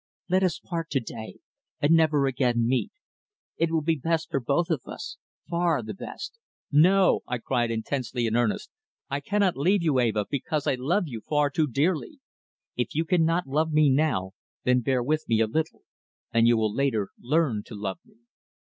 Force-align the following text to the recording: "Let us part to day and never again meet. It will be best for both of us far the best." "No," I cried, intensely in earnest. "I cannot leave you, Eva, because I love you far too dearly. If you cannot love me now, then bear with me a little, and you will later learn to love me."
"Let 0.29 0.41
us 0.41 0.57
part 0.57 0.89
to 0.89 0.99
day 0.99 1.37
and 1.79 1.93
never 1.93 2.25
again 2.25 2.65
meet. 2.67 2.91
It 3.57 3.69
will 3.69 3.83
be 3.83 3.97
best 3.99 4.31
for 4.31 4.39
both 4.39 4.71
of 4.71 4.81
us 4.87 5.17
far 5.47 5.83
the 5.83 5.93
best." 5.93 6.39
"No," 6.71 7.19
I 7.27 7.37
cried, 7.37 7.69
intensely 7.69 8.25
in 8.25 8.35
earnest. 8.35 8.71
"I 9.11 9.19
cannot 9.19 9.55
leave 9.57 9.83
you, 9.83 9.99
Eva, 9.99 10.25
because 10.27 10.65
I 10.65 10.73
love 10.73 11.03
you 11.05 11.21
far 11.29 11.51
too 11.51 11.67
dearly. 11.67 12.19
If 12.75 12.95
you 12.95 13.05
cannot 13.05 13.45
love 13.45 13.71
me 13.71 13.91
now, 13.91 14.31
then 14.63 14.79
bear 14.81 15.03
with 15.03 15.25
me 15.29 15.39
a 15.39 15.45
little, 15.45 15.83
and 16.33 16.47
you 16.47 16.57
will 16.57 16.73
later 16.73 17.09
learn 17.21 17.61
to 17.67 17.75
love 17.75 17.99
me." 18.03 18.15